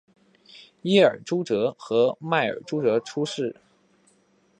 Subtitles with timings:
[0.81, 3.55] 耶尔朱哲和迈尔朱哲出世。